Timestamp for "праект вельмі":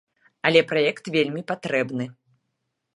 0.71-1.41